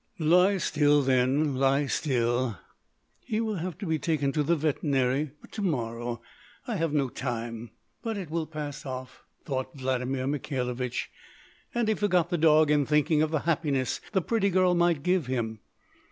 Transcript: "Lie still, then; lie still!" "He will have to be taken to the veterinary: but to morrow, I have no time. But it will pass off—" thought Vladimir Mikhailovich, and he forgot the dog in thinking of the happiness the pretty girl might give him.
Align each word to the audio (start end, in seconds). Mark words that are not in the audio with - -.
"Lie 0.17 0.57
still, 0.57 1.03
then; 1.03 1.55
lie 1.57 1.85
still!" 1.85 2.57
"He 3.19 3.39
will 3.39 3.57
have 3.57 3.77
to 3.77 3.85
be 3.85 3.99
taken 3.99 4.31
to 4.31 4.41
the 4.41 4.55
veterinary: 4.55 5.29
but 5.41 5.51
to 5.51 5.61
morrow, 5.61 6.23
I 6.65 6.77
have 6.77 6.91
no 6.91 7.07
time. 7.07 7.69
But 8.01 8.17
it 8.17 8.31
will 8.31 8.47
pass 8.47 8.83
off—" 8.83 9.21
thought 9.45 9.77
Vladimir 9.77 10.25
Mikhailovich, 10.25 11.11
and 11.75 11.87
he 11.87 11.93
forgot 11.93 12.31
the 12.31 12.39
dog 12.39 12.71
in 12.71 12.83
thinking 12.87 13.21
of 13.21 13.29
the 13.29 13.41
happiness 13.41 14.01
the 14.11 14.23
pretty 14.23 14.49
girl 14.49 14.73
might 14.73 15.03
give 15.03 15.27
him. 15.27 15.59